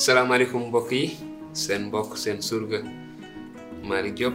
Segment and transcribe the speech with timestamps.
[0.00, 1.04] Salam aleykum mbokk yi
[1.52, 2.78] seen mbokk seen surga
[3.88, 4.32] mari job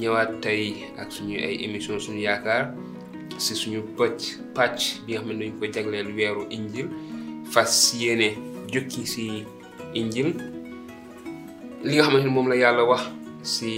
[0.00, 0.64] ñëwaat tey
[1.00, 2.64] ak suñu ay émission suñu yaakaar
[3.42, 4.20] si suñu pëcc
[4.58, 6.88] pàcc bi nga xam ne ko jagleel weeru injil
[7.52, 8.28] fas yéene
[8.72, 9.24] jukki si
[10.00, 10.30] injil
[11.86, 13.02] li nga xamante moom la yàlla wax
[13.54, 13.70] si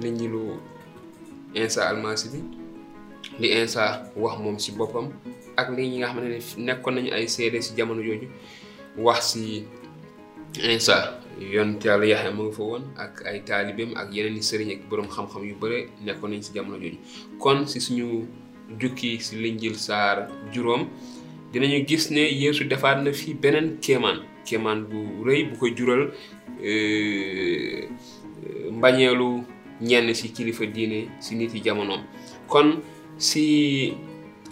[0.00, 0.06] lu
[1.62, 2.40] insa almasi bi
[3.40, 3.82] li insa
[4.22, 5.06] wax moom si boppam
[5.60, 8.28] ak li nga xamante ne nekkoon nañu ay seede si jamono jooju
[9.06, 9.44] wax si
[10.56, 11.20] Insa
[11.52, 14.88] yonte yàlla yaxe mu nga fa woon ak ay talibem ak yeneen ni serigne ak
[14.88, 16.78] borom xam-xam yu bëre nekkoon nañ ci jamono
[17.38, 18.26] kon si suñu
[18.80, 20.16] jukki si linjil saar
[20.52, 20.88] juróom
[21.52, 26.10] dinañu gis ne yeesu defaat na fi benen keman keman bu reuy bu ko jural
[26.64, 27.86] euh,
[28.72, 29.44] mbañeelu
[29.80, 31.96] ñenn si kilifa diine si nit yi jamono
[32.48, 32.82] kon
[33.18, 33.94] si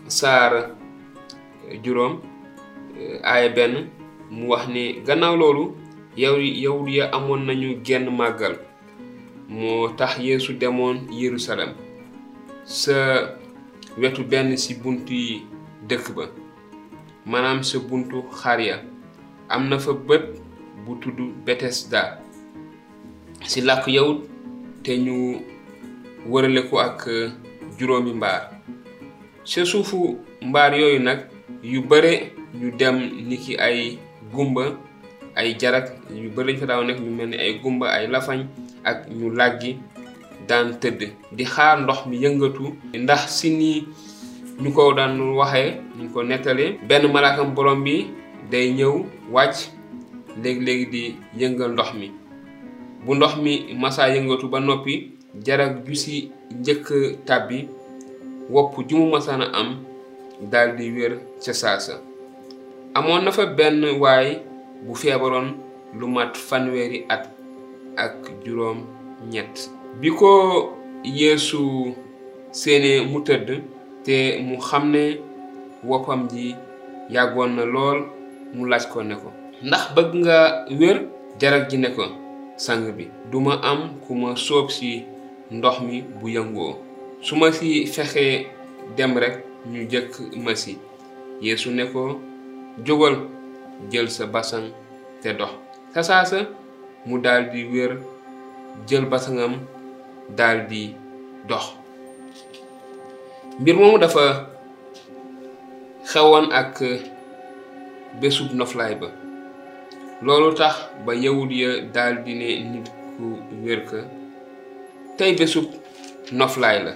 [0.06, 0.70] sar
[1.82, 2.20] juróom
[3.00, 3.88] euh, aaya ben
[4.30, 5.34] mu wax ni gannaaw
[6.16, 8.54] yow yow ya amoon nañu genn màggal
[9.58, 11.70] moo tax yéesu demoon yerusalem
[12.64, 13.30] sa
[13.98, 15.42] wetu benn ci bunt yi
[15.88, 16.24] dëkk ba
[17.30, 18.76] maanaam sa buntu xar ya
[19.48, 20.24] am na fa bët
[20.86, 22.00] bu tudd betesda
[23.48, 24.20] ci làkk yawut
[24.82, 25.40] te ñu
[26.30, 27.30] wërale ko ak euh,
[27.78, 28.42] juróomi mbaar
[29.44, 31.20] sa suufu mbaar yooyu nag
[31.62, 32.96] yu bare ñu dem
[33.28, 33.98] ni ki ay
[34.32, 34.85] gumba
[35.36, 38.40] ay jarak yu bëri lañ fa daaw nekk ñu mel ni ay gumba ay lafañ
[38.90, 39.70] ak ñu làggi
[40.48, 41.00] daan tëdd
[41.36, 42.64] di xaar ndox mi yëngatu
[43.04, 43.78] ndax si nii
[44.64, 45.62] ñu ko daan waxe
[46.00, 47.94] ñu ko nettale benn malaakam borom bi
[48.52, 48.94] day ñëw
[49.34, 49.58] wàcc
[50.42, 51.02] léegi-léegi di
[51.40, 52.06] yëngal ndox mi
[53.04, 54.94] bu ndox mi masaa yëngatu ba noppi
[55.46, 56.14] jarak ju si
[56.60, 56.88] njëkk
[57.28, 57.58] tàbbi
[58.52, 59.68] wopp ju mu masaan am
[60.52, 61.12] daldi wér
[61.44, 61.94] ca saasa
[62.96, 64.28] amoon na fa benn waay
[64.84, 65.56] bu feebaroon
[65.96, 67.30] lu mat fanweeri at
[67.96, 68.84] ak juróom
[69.32, 70.32] ñett bi ko
[71.04, 71.96] yéesu
[72.52, 73.48] séenee mu tëdd
[74.04, 75.04] te mu xam ne
[75.88, 76.54] woppam ji
[77.08, 77.98] yàggoon na lool
[78.54, 79.28] mu laaj ko ne ko
[79.66, 80.38] ndax bëgg nga
[80.78, 80.98] wér
[81.40, 82.04] jarak ji ne ko
[82.56, 85.04] sang bi duma am ku ma sóob ci
[85.50, 86.72] ndox mi bu yëngoo
[87.24, 88.46] su ma ci fexee
[88.96, 89.36] dem rekk
[89.72, 90.12] ñu jëkk
[90.44, 90.78] ma ci
[91.40, 92.20] yeesu ne ko
[92.84, 93.35] jógal
[93.90, 94.68] jël sa basang
[95.20, 95.50] te dox
[95.94, 96.38] sa saasa
[97.08, 97.92] mu daldi wër
[98.88, 99.54] jël basangam
[100.38, 100.84] daldi
[101.48, 101.66] dox
[103.60, 104.26] mbir moomu dafa
[106.10, 106.98] xewon ak euh,
[108.20, 109.08] besub noflaay ba
[110.24, 112.86] loolu tax ba yewul ya daldi ne nit
[113.16, 113.24] ku
[113.64, 114.00] wér ka
[115.18, 115.66] tey besub
[116.38, 116.92] noflaay la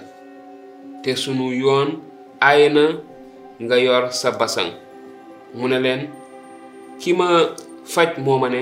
[1.03, 1.89] te sunu yoon
[2.47, 2.85] aay na
[3.63, 4.69] nga yor sa basang
[5.57, 6.20] mu ne
[7.01, 7.27] ki ma
[7.91, 8.61] faj moo ne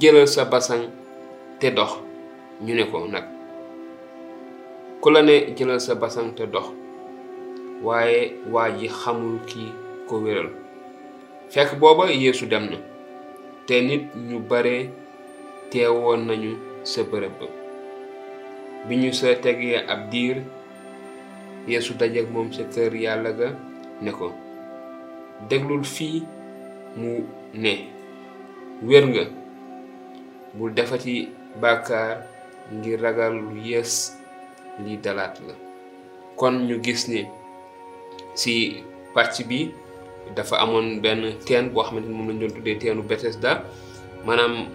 [0.00, 0.84] jëlal sa basang
[1.60, 1.92] te dox
[2.64, 3.24] ñu ne ko nag
[5.00, 6.68] ku la ne jëlal sa basang te dox
[7.86, 8.22] waaye
[8.52, 9.62] waa ji xamul ki
[10.08, 10.50] ko wéral
[11.52, 12.76] fekk booba yeesu dem na
[13.66, 14.74] te nit ñu bare
[15.70, 16.52] teewoon nañu
[16.90, 17.46] sa bërëb ba
[18.88, 20.36] bi ñu sa tegee ab diir
[21.70, 23.48] yeesu dajeg moom sa kër yàlla ga
[24.02, 24.26] ne ko
[25.50, 26.20] deglul fii
[26.98, 27.88] mu ne
[28.84, 29.24] wér nga
[30.52, 32.26] bul defati bakar
[32.68, 33.56] ngir ragal lu
[34.84, 35.54] li dalat la
[36.36, 37.24] kon ñu gis ni
[38.36, 39.72] si pàcc bi
[40.36, 43.64] dafa amoon benn teen boo xamante ni moom lañ doon tuddee teenu Bethesda
[44.26, 44.68] maanaam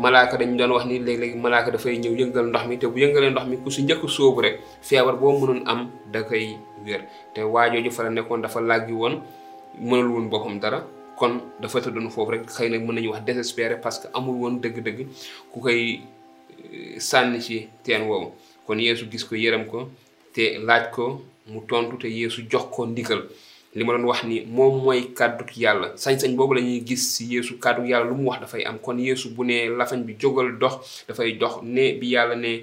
[0.00, 3.30] malaaka dañu doon wax ni léeg-léeg malaaka dafay ñëw yëngal ndox mi te bu yëngalee
[3.30, 5.80] ndox mi ku si njëkk soobu rek feebar boo mënoon am
[6.12, 7.00] da koy wér
[7.34, 7.40] te
[7.84, 9.22] ju fa la nekkoon dafa làggi woon
[9.78, 10.80] mënul woon boppam dara
[11.16, 14.60] kon dafa tëddoon foofu rek xëy na mën nañu wax désespéré parce que amul woon
[14.60, 14.98] dëgg-dëgg
[15.52, 18.32] ku koy euh, sànni ci teen woowu
[18.66, 19.86] kon yéesu gis ko yërëm ko
[20.36, 23.24] te laaj ko mu tontu te yéesu jox ko ndigal
[23.76, 27.24] li ma doon wax ni moom mooy kàdduk yàlla sañ-sañ boobu la ñuy gis si
[27.32, 30.52] yéesu kàdduk yàlla lu mu wax dafay am kon yéesu bu nee lafañ bi jógal
[30.60, 32.60] dox dafay dox ne bi yàlla ne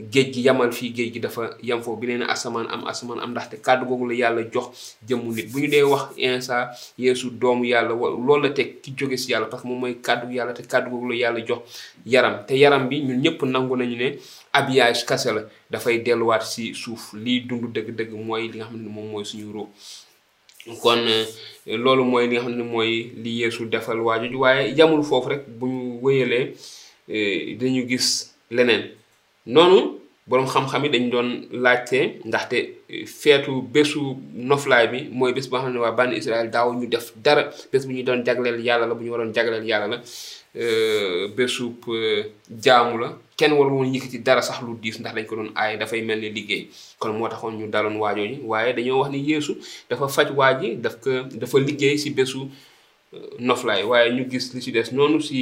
[0.00, 3.20] géej gi yamal fii géej gi dafa yem foofu bi nee na asamaan am asamaan
[3.22, 4.66] am ndaxte kàddu googu la yàlla jox
[5.08, 6.56] jëmmu nit bu ñu dee wax insa
[6.98, 10.26] yéesu doomu yàlla loolu la teg ki jóge si yàlla parce que moom mooy kàddu
[10.34, 11.60] yàlla te kàddu googu la yàlla jox
[12.06, 14.18] yaram te yaram bi ñun ñëpp nangu nañu ne
[14.52, 18.88] habillage kase la dafay delluwaat si suuf liy dund dëgg-dëgg mooy li nga xam ne
[18.88, 19.68] moom mooy suñu ruu
[20.82, 21.26] kon eh,
[21.66, 25.42] loolu mooy li nga xam ne mooy li yéesu defal waajooju waaye yamul foofu rek
[25.48, 26.52] bu ñu wéyalee
[27.08, 28.90] eh, gis leneen
[29.52, 31.28] noonu boroom xam-xam yi dañ doon
[31.64, 31.98] laajte
[32.28, 32.56] ndaxte
[32.92, 34.00] eh, feetu bésu
[34.50, 37.42] noflaay bi mooy bés boo xam ne waa bànn Israël daaw ñu def dara
[37.72, 39.98] bés bu ñu doon jagleel yàlla la bu ñu waroon jagleel yàlla la
[40.64, 42.22] eh, bésub eh,
[42.64, 45.76] jaamu la kenn war woon ci dara sax lu diis ndax dañ ko doon aay
[45.80, 46.62] dafay mel ni liggéey
[46.98, 49.52] kon moo taxoon ñu daloon waajoo ji waaye dañoo wax ni yeesu
[49.90, 52.38] dafa faj waa ji daf ko dafa liggéey si bésu
[53.38, 55.40] noflaay waaye ñu gis li si des noonu si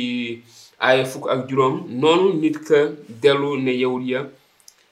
[0.82, 2.90] aaya fukk ak juróom noonu nit ka
[3.22, 4.20] dellu ne yawut ya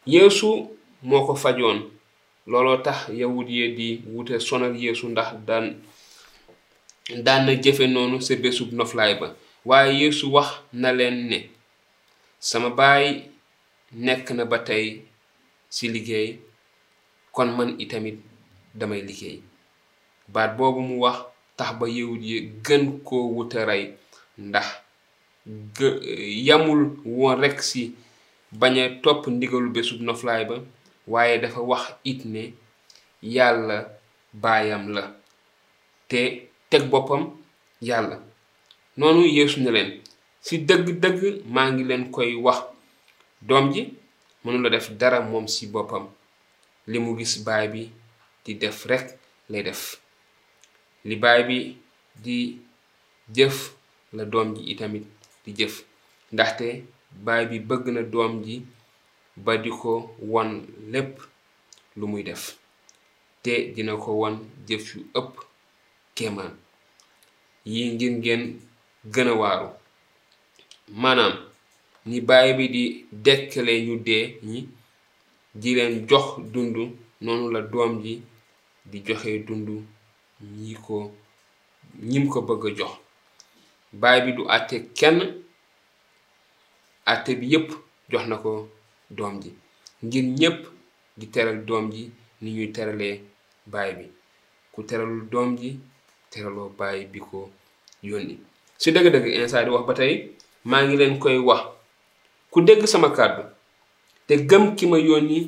[0.06, 0.70] yéesu
[1.02, 1.90] moo ko fajoon
[2.46, 5.82] looloo tax yawut ya di wute sonal yéesu ndax daan
[7.24, 9.34] daan na jëfe noonu sa bésub noflaay ba
[9.66, 11.50] waaye yeesu wax na leen ne
[12.38, 13.22] sama baay
[13.92, 15.02] nekk na ba tey
[15.68, 16.38] ci liggéey
[17.34, 18.18] kon man itamit
[18.74, 19.42] damay liggéey
[20.28, 21.18] baat boobu mu wax
[21.58, 23.94] tax ba yawut ya gën koo wute rey
[24.38, 24.79] ndax
[26.46, 26.80] yamul
[27.16, 27.82] woon rekk si
[28.60, 30.56] bañ a topp ndigalu bésub noflaay ba
[31.12, 32.42] waaye dafa wax it ne
[33.34, 33.76] yàlla
[34.42, 35.02] baayam la
[36.10, 36.20] te
[36.70, 37.22] teg boppam
[37.88, 38.16] yàlla
[38.98, 39.90] noonu yeesu ne leen
[40.46, 41.20] si dëgg-dëgg
[41.54, 42.60] maa ngi leen koy wax
[43.48, 43.82] doom ji
[44.44, 46.04] mënula def dara moom ci boppam
[46.90, 47.82] li mu gis baay bi
[48.44, 49.06] di def rekk
[49.50, 49.82] lay def
[51.08, 51.56] li baay bi
[52.24, 52.36] di
[53.36, 53.56] jëf
[54.16, 55.06] la doom ji itamit
[55.44, 55.74] di jëf
[56.32, 56.66] ndaxte
[57.24, 58.56] baay bi bëgg na doom ji
[59.44, 59.92] ba di ko
[60.32, 60.50] won
[60.92, 61.12] lépp
[61.98, 62.42] lu muy def
[63.44, 64.34] te dina ko won
[64.68, 65.30] jëf yu ëpp
[66.16, 66.52] kéemaan
[67.72, 68.42] yi ngir ngeen
[69.14, 69.68] gën waaru
[71.02, 71.34] maanaam
[72.08, 72.82] ni baay bi di
[73.24, 74.60] dekkale ñu dee ñi
[75.60, 76.76] di leen jox dund
[77.24, 78.14] noonu la doom ji
[78.90, 79.68] di joxe dund
[80.60, 80.96] ñi ko
[82.10, 82.94] ñim ko bëgg a jox
[83.92, 85.16] baay bi du àtte kenn
[87.12, 87.68] àtte bi yépp
[88.10, 88.50] jox na ko
[89.16, 89.50] doom ji
[90.04, 90.58] ngir ñépp
[91.18, 92.02] di teral doom ji
[92.42, 93.16] ni ñuy teralee
[93.72, 94.04] baay bi
[94.72, 95.70] ku teralul doom ji
[96.30, 97.38] teraloo baay bi ko
[98.08, 98.34] yónni
[98.80, 100.12] si dëgg-dëgg Insa wax ba tey
[100.70, 101.62] maa ngi leen koy wax
[102.52, 103.42] ku dégg sama kàddu
[104.26, 105.38] te gëm ki ma yónni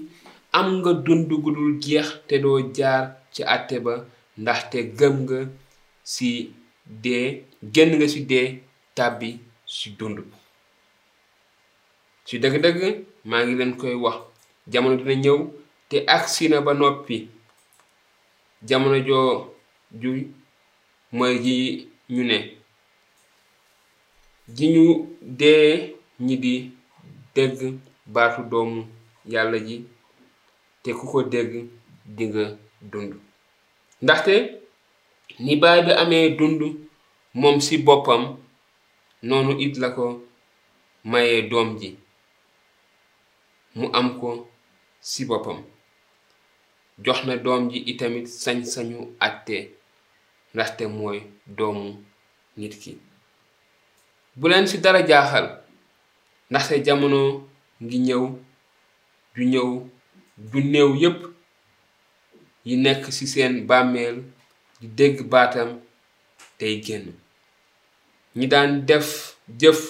[0.58, 1.50] am nga dund gu
[1.82, 3.02] jeex te doo jaar
[3.32, 3.92] ci àtte ba
[4.42, 5.38] ndaxte gëm nga
[6.14, 6.28] si
[7.02, 7.24] dee
[7.74, 8.46] génn nga ci dee
[8.96, 9.28] tàbbi
[9.74, 10.16] ci dund
[12.26, 12.80] ci dëgg-dëgg
[13.28, 14.18] maa ngi leen koy wax
[14.72, 15.38] jamono dina ñëw
[15.90, 17.16] te agsi na ba noppi
[18.68, 19.34] jamono joo
[20.00, 20.08] ju
[21.16, 21.56] mooy ji
[22.14, 22.38] ñu ne
[24.56, 24.84] ji ñu
[25.40, 25.70] dee
[26.26, 26.54] ñi di
[27.34, 27.58] dégg
[28.14, 28.80] baatu doomu
[29.32, 29.76] yàlla ji
[30.82, 31.50] te ku ko dégg
[32.16, 32.44] dinga
[32.90, 33.12] dund
[34.02, 34.34] ndaxte
[35.38, 36.62] ni baay bi amee dund
[37.34, 38.36] moom ci boppam
[39.22, 40.22] noonu it la ko
[41.04, 41.96] mayee doom ji
[43.74, 44.48] mu am ko
[45.02, 45.62] ci boppam
[46.98, 49.58] jox na doom ji itamit sañ-sañu àtte
[50.54, 51.18] ndaxte mooy
[51.56, 51.96] doomu
[52.56, 52.92] nit ki
[54.36, 55.46] buleen ci dara jaaxal
[56.50, 57.22] ndaxte jamono
[57.82, 58.24] ngi ñëw
[59.34, 59.86] ju ñëw
[60.50, 61.20] ju néew yépp
[62.66, 64.16] yi nekk ci seen bàmmeel
[64.82, 65.68] di dégg baatam
[66.58, 67.06] tey génn
[68.38, 69.08] ñi daan def
[69.60, 69.80] jëf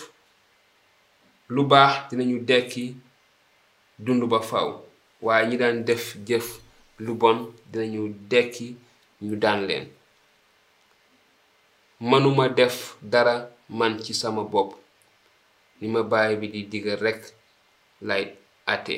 [1.54, 2.84] lu baax dinañu dekki
[4.04, 4.68] dund ba faw
[5.24, 6.46] waaye ñi daan def jëf
[7.04, 7.38] lu bon
[7.70, 8.66] dinañu dekki
[9.26, 9.86] ñu daan leen
[12.08, 12.76] mënuma def
[13.12, 13.34] dara
[13.78, 14.70] man ci sama bopp
[15.78, 17.22] li ma baay bi di digal rekk
[18.08, 18.24] lay
[18.72, 18.96] àtte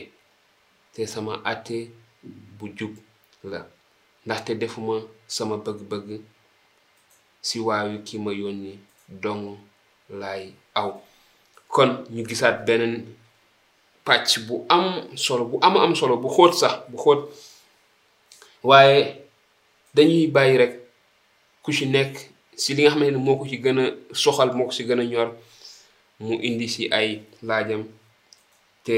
[0.92, 1.76] te sama àtte
[2.56, 2.92] bu jub
[3.52, 3.60] la
[4.26, 4.97] ndaxte defuma
[5.37, 6.11] sama bëgg-bëgg
[7.49, 8.73] si waayu ki ma yónni
[9.23, 9.47] dong
[10.21, 10.43] lay
[10.81, 10.90] aw
[11.75, 12.95] kon ñu gisaat beneen
[14.07, 14.87] pàcc bu am
[15.25, 17.21] solo bu am am solo bu xóot sax bu xóot
[18.69, 18.99] waaye
[19.97, 20.73] dañuy bàyyi rek
[21.62, 22.14] ku ci nekk
[22.62, 23.85] si li nga xam ne moo ko ci gën a
[24.23, 25.28] soxal moo ko ci gën a ñor
[26.25, 27.09] mu indi si ay
[27.49, 27.83] laajam
[28.87, 28.97] te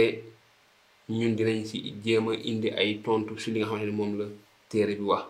[1.18, 4.26] ñun dinañ si jéem a indi ay tontu si li nga xam ne moom la
[4.68, 5.24] téré bi wax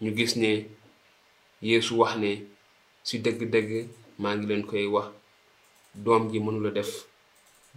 [0.00, 0.68] ñu gis ne
[1.62, 2.30] yeesu wax ne
[3.06, 3.72] si dëgg-dëgg
[4.20, 5.08] maa ngi leen koy wax
[6.04, 6.90] doom ji la def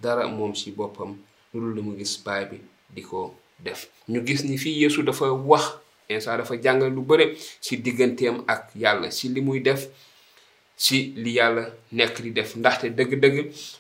[0.02, 1.12] dara moom si boppam
[1.54, 2.58] loolu lu mu gis baay bi
[2.94, 5.66] di ko def ñu gis ni fii yeesu dafa wax
[6.10, 7.26] insa dafa jàngal lu bëre
[7.62, 9.88] si digganteem ak yàlla si li muy def
[10.78, 13.38] si li yàlla nekk di def ndaxte dëgg-dëgg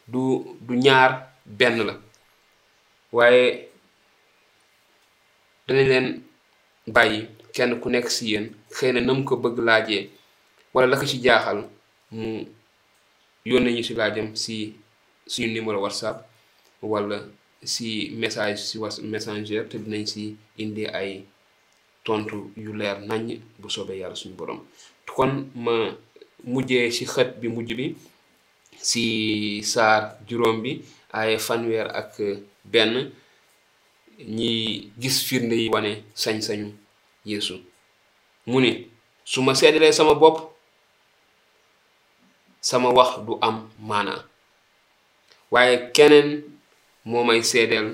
[0.08, 1.96] du du ñaar benn la
[3.12, 3.71] waaye
[5.72, 6.22] leen
[6.88, 8.46] bàyyi kenn ku nekk ci yéen
[8.78, 10.04] xëy na nam ko bëgg laajee
[10.74, 11.60] wala lakk ci jaaxal
[12.16, 12.28] mu
[13.50, 14.56] yónnee ñu si laajam si
[15.32, 16.18] suñu numéro whatsapp
[16.92, 17.18] wala
[17.74, 17.88] si
[18.22, 20.22] message si was messenger te dinañ ci
[20.63, 21.12] indi ay
[22.06, 24.60] tontu yu leer naññ bu soobee yàlla suñu borom
[25.16, 25.32] kon
[25.63, 25.74] ma
[26.50, 27.86] mujjee si xët bi mujj bi
[28.90, 29.04] si
[29.72, 30.72] saar juróom bi
[31.20, 32.12] ay fanweer ak
[32.72, 32.96] benn
[34.20, 35.91] ñi gis firnde yi wane
[36.22, 36.68] sañ-sañu
[37.30, 37.56] yéesu
[38.50, 38.72] mu ni
[39.32, 40.38] su ma seedalee sama bopp
[42.70, 43.56] sama wax du am
[43.88, 44.22] maanaa
[45.53, 46.30] waaye keneen
[47.10, 47.88] moo may seedeel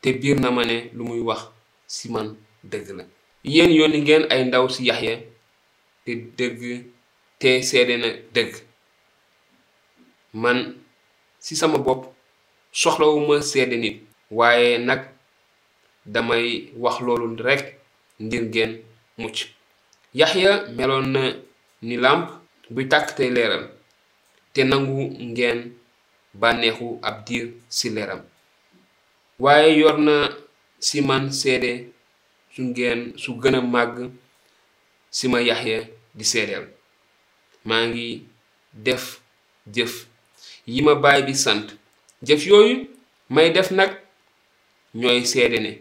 [0.00, 1.40] te biir na ma ne lu muy wax
[1.94, 2.26] ci man
[2.70, 3.04] dëgg la
[3.54, 5.14] yoon yónni ngeen ay ndaw ci Yaxya
[6.04, 6.62] te dëgg
[7.40, 8.52] te seede na dëgg
[10.42, 10.58] man
[11.44, 12.02] ci sama bopp
[12.80, 13.98] soxlawuma seede nit
[14.30, 15.02] waaye nak
[16.12, 17.62] damay wax loolu rek
[18.24, 18.72] ngir ngeen
[19.20, 19.36] mucc
[20.18, 21.22] yaxya meloon na
[21.86, 22.24] ni làmp
[22.74, 23.64] buy tàkk tey leeral
[24.54, 25.58] te nangu ngeen
[26.40, 28.20] bànneexu ab diir si leeram
[29.44, 30.14] waaye yor na
[30.86, 31.72] si man seede
[32.52, 33.94] su ngeen su gën a màgg
[35.16, 35.78] si ma yaxya
[36.16, 36.66] di seedeel
[37.68, 38.08] maa ngi
[38.84, 39.04] def
[39.74, 39.92] jëf
[40.72, 40.92] yi ma
[41.26, 41.66] bi sant
[42.26, 42.74] jëf yooyu
[43.34, 43.92] may def nag
[44.94, 45.72] ñooy seede ne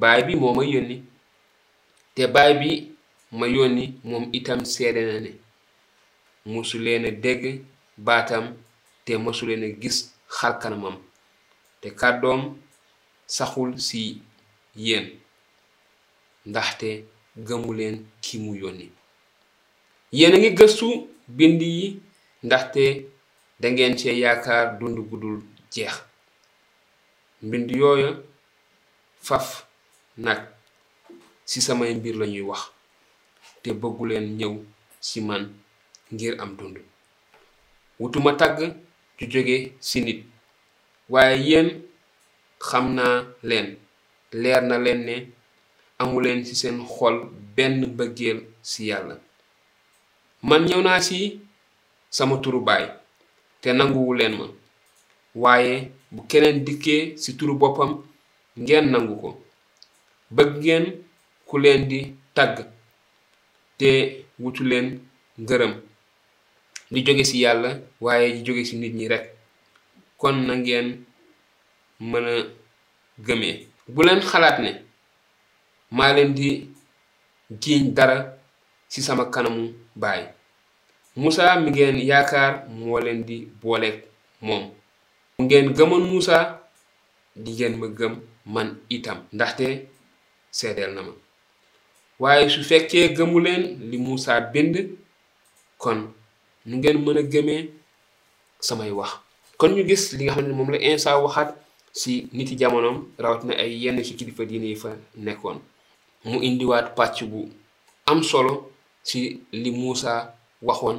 [0.00, 0.96] baay bi moo ma yónni
[2.14, 2.70] te baay bi
[3.38, 5.30] ma yónni moom itam seede na ne
[6.52, 7.42] mosu leen a dégg
[8.06, 8.44] baatam
[9.04, 9.98] te mosu leen a gis
[10.36, 10.96] xarkanamam
[11.80, 12.42] te kàddoom
[13.34, 14.00] saxul ci
[14.84, 15.06] yéen
[16.48, 16.88] ndaxte
[17.46, 18.86] gëmu leen ki mu yónni
[20.16, 20.86] yéen a ngi gëstu
[21.36, 21.86] bind yi
[22.46, 22.84] ndaxte
[23.60, 25.38] dangeen cee yaakaar dund bu gudul
[25.72, 25.94] jeex
[27.42, 28.10] mbind yooya
[29.20, 29.64] faf
[30.16, 30.40] nag
[31.44, 32.60] ci samay mbir lañuy wax
[33.62, 34.54] te bëgguleen ñëw
[35.06, 35.42] ci man
[36.12, 36.76] ngir am dund
[38.00, 38.58] wutuma tàgg
[39.18, 40.20] ju jóge ci nit
[41.12, 41.68] waaye yéen
[42.68, 43.16] xam naa
[43.48, 43.68] leen
[44.42, 45.16] leer na leen ne
[46.00, 47.16] amuleen ci seen xol
[47.56, 48.38] benn bëggeel
[48.70, 49.14] ci yàlla
[50.48, 51.16] man ñëw naa ci
[52.16, 52.84] sama turubaay
[53.60, 54.46] te nanguwu leen ma
[55.42, 57.92] waaye bu keneen dikkee ci turu boppam
[58.64, 59.28] ngeen nangu ko
[60.36, 60.84] bëgg ngeen
[61.48, 62.00] ku leen di
[62.36, 62.56] tàgg
[63.78, 63.88] te
[64.42, 64.86] wutu leen
[65.42, 65.72] ngërëm
[66.92, 67.70] di jóge ci yàlla
[68.04, 69.26] waaye li jóge ci nit ñi rekk
[70.20, 70.88] kon na ngeen
[72.10, 72.34] mën a
[73.26, 73.56] gëmee
[73.94, 74.70] bu leen xalaat ne
[75.96, 76.48] maa leen di
[77.62, 78.16] jiiñ dara
[78.92, 79.64] ci sama kanamu
[80.02, 80.22] baay
[81.20, 83.96] Musaa mi ngeen yaakaar moo leen di booleeg
[84.46, 84.64] moom
[85.44, 86.38] ngeen gëmoon Moussa
[87.42, 88.14] di ngeen ma gëm
[88.54, 89.66] man itam ndaxte
[90.58, 91.12] seedeel na ma
[92.22, 94.74] waaye su fekkee gëmuleen li Moussa bind
[95.82, 95.98] kon
[96.68, 97.62] nu ngeen mën a gëmee
[98.66, 99.10] samay wax
[99.60, 101.50] kon ñu gis li nga xam ne moom la Insa waxaat
[102.00, 102.54] si niti
[103.22, 104.90] rawat na ay yenn ci kilifa diine yi fa
[105.24, 105.58] nekkoon
[106.30, 107.38] mu indiwaat pàcc bu
[108.10, 108.52] am solo
[109.08, 109.20] ci
[109.62, 110.12] li Moussa
[110.68, 110.98] waxoon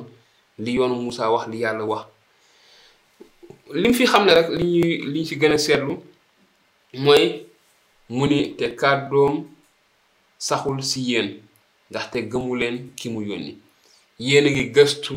[0.63, 2.05] li yoonu musaa wax li yàlla wax
[3.75, 5.93] li fi xam ne rek li ñuy li ci gën a seetlu
[7.03, 7.23] mooy
[8.15, 9.33] mu ni te kàddoom
[10.47, 11.27] saxul ci yéen
[11.89, 13.53] ndaxte gëmu leen ki mu yónni
[14.27, 15.13] yéen a ngi gëstu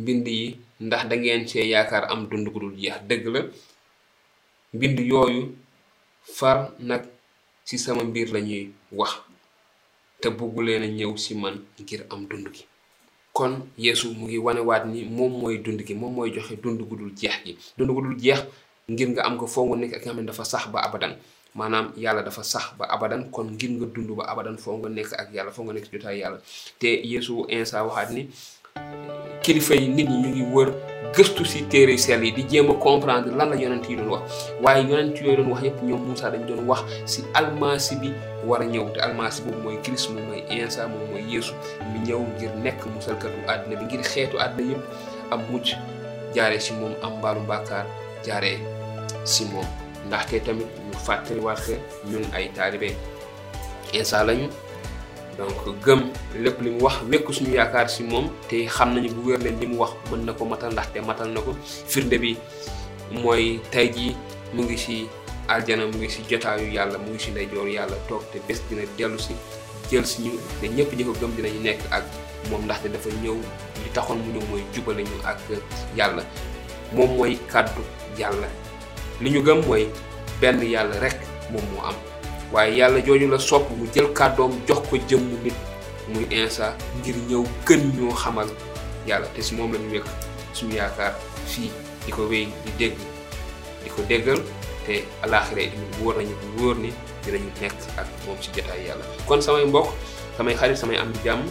[0.00, 0.46] mbind yi
[0.86, 3.40] ndax da ngeen cee yaakaar am dund gu dul jeex dëgg la
[4.74, 5.42] mbind yooyu
[6.38, 7.02] far nag
[7.66, 8.64] ci sama mbir lañuy
[8.98, 9.12] wax
[10.20, 12.64] te bëggu leen a ñëw ci man ngir am dund gi
[13.32, 16.94] kon yéesu mu ngi wanewaat ni moom mooy dund gi moom mooy joxe dund gu
[17.00, 18.40] dul jeex gi dund gu dul jeex
[18.92, 21.14] ngir nga am ko foo nga nekk ak nga xam ne dafa sax ba abadan
[21.56, 25.12] maanaam yàlla dafa sax ba abadan kon ngir nga dund ba abadan foo nga nekk
[25.16, 26.38] ak yàlla foo nga nekk jotaay yàlla
[26.80, 28.22] te yéesu insa waxaat ni
[29.44, 30.70] kilifa nit ñi ngi wër
[31.12, 34.22] gëstu si téere sell yi di jéem a comprendre lan la yonent yi doon wax
[34.64, 38.08] waaye yonent yooyu doon wax yëpp ñoom Moussa dañ doon wax si almasi bi
[38.48, 41.52] war a ñëw te almasi boobu mooy Christ moom mooy Insa moom mooy Yeesu
[41.92, 44.84] mi ñëw ngir nekk musalkatu àddina bi ngir xeetu àddina yëpp
[45.32, 45.76] am mucc
[46.34, 47.84] jaare si moom am mbaalu bàkkaar
[48.24, 48.58] jaaree
[49.24, 49.68] si moom
[50.08, 51.64] ndaxte tamit ñu fàttaliwaat
[52.08, 52.96] ñun ay taalibe
[53.92, 54.48] Insa lañu
[55.38, 56.00] donc gëm
[56.38, 59.50] lépp li mu wax wekku suñu yaakaar si moom te xam nañu bu wér ne
[59.60, 61.54] li mu wax mën na ko matal ndax te matal na ko
[61.86, 62.30] firnde bi
[63.10, 64.16] mooy tey jii
[64.52, 65.08] mu ngi ci
[65.48, 68.82] aljana mu ngi ci jotaayu yàlla mu ngi si ndeyjoor yàlla toog te bés dina
[68.98, 69.32] dellu si
[69.90, 72.04] jël si ñu te ñëpp ñi ko gëm dinañu nekk ak
[72.50, 73.36] moom ndaxte dafa ñëw
[73.84, 75.38] li taxoon mu ñëw mooy jubale ñu ak
[75.96, 76.22] yàlla
[76.92, 77.80] moom mooy kàddu
[78.18, 78.48] yàlla
[79.20, 79.88] li ñu gëm mooy
[80.40, 81.16] benn yàlla rek
[81.50, 81.94] moom moo am
[82.52, 85.56] waaye yàlla jooju la sopp mu jël kàddoom jox ko jëmm nit
[86.12, 88.48] muy insa ngir ñëw gën ñoo xamal
[89.08, 90.06] yàlla te si moom la ñu wekk
[90.52, 91.14] suñu yaakaar
[91.48, 91.70] fii
[92.04, 92.98] di ko wéy di dégg
[93.84, 94.40] di ko déggal
[94.86, 96.92] te alaaxira it wóor nañu wóor ni
[97.24, 99.88] dinañu nekk ak moom si jotaay yàlla kon samay mbokk
[100.36, 101.48] samay xarit samay am jàmm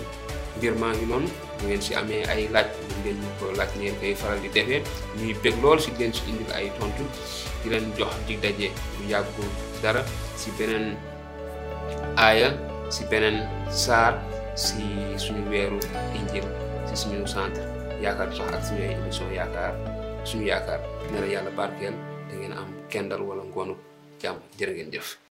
[0.57, 1.27] mbir maa ngi noonu
[1.61, 4.49] bu ngeen si amee ay laaj bu ngeen ñu ko laaj ngeen koy faral di
[4.49, 4.81] defee
[5.21, 7.05] ñuy bég lool si ngeen si indil ay tontu
[7.61, 9.45] di leen jox di daje bu yàggu
[9.85, 10.01] dara
[10.41, 10.97] si beneen
[12.17, 12.49] aaya
[12.89, 14.17] si beneen saar
[14.57, 14.81] si
[15.21, 15.77] suñu weeru
[16.17, 16.45] injil
[16.89, 17.61] si suñu centre
[18.01, 19.73] yaakaar sax ak suñu ay émission yaakaar
[20.25, 20.81] suñu yaakaar
[21.13, 21.93] nee na yàlla barkeel
[22.29, 23.77] da ngeen am kendal wala ngoonu
[24.21, 25.13] jàmm jërë ngeen jëf